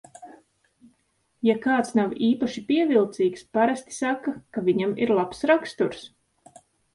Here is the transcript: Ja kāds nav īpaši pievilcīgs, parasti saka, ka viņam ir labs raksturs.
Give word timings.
Ja 1.47 1.55
kāds 1.65 1.91
nav 1.99 2.15
īpaši 2.27 2.63
pievilcīgs, 2.69 3.45
parasti 3.59 3.97
saka, 3.99 4.35
ka 4.57 4.65
viņam 4.71 4.97
ir 5.07 5.15
labs 5.21 5.45
raksturs. 5.53 6.03